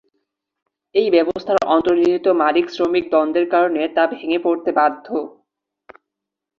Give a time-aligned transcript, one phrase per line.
[0.95, 5.05] এই ব্যবস্থার অন্তর্নিহিত মালিক-শ্রমিক দ্বন্দ্বের কারণে তা ভেঙে পড়তে বাধ্য।